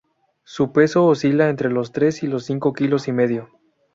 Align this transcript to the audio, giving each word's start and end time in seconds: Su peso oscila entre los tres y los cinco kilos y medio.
Su 0.45 0.71
peso 0.71 1.05
oscila 1.05 1.47
entre 1.49 1.69
los 1.69 1.91
tres 1.91 2.23
y 2.23 2.27
los 2.27 2.43
cinco 2.45 2.73
kilos 2.73 3.07
y 3.07 3.11
medio. 3.11 3.51